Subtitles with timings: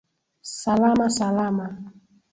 [0.61, 1.67] Salama Salama